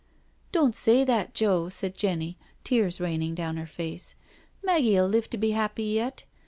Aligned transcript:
"Don't 0.51 0.73
say 0.75 1.03
that, 1.03 1.35
Joe," 1.35 1.69
said 1.69 1.95
Jenny, 1.95 2.39
tears 2.63 2.99
raining 2.99 3.35
down 3.35 3.57
her 3.57 3.67
face." 3.67 4.15
Maggie'uU 4.65 5.07
live 5.07 5.29
to 5.29 5.37
be 5.37 5.51
happy 5.51 5.83
yet. 5.83 6.23